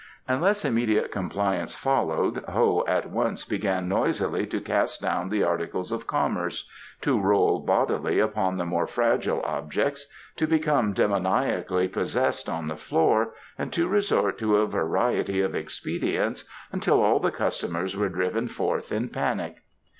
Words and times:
Unless 0.27 0.65
immediate 0.65 1.11
compliance 1.11 1.75
followed 1.75 2.37
Ho 2.49 2.83
at 2.87 3.11
once 3.11 3.45
began 3.45 3.87
noisily 3.87 4.47
to 4.47 4.59
cast 4.59 4.99
down 4.99 5.29
the 5.29 5.43
articles 5.43 5.91
of 5.91 6.07
commerce, 6.07 6.67
to 7.01 7.19
roll 7.21 7.59
bodily 7.59 8.17
upon 8.17 8.57
the 8.57 8.65
more 8.65 8.87
fragile 8.87 9.43
objects, 9.43 10.07
to 10.37 10.47
become 10.47 10.93
demoniacally 10.93 11.87
possessed 11.87 12.49
on 12.49 12.67
the 12.67 12.77
floor, 12.77 13.35
and 13.59 13.71
to 13.73 13.87
resort 13.87 14.39
to 14.39 14.55
a 14.55 14.65
variety 14.65 15.39
of 15.39 15.53
expedients 15.53 16.45
until 16.71 16.99
all 17.03 17.19
the 17.19 17.29
customers 17.29 17.95
were 17.95 18.09
driven 18.09 18.47
forth 18.47 18.91
in 18.91 19.07
panic. 19.09 19.57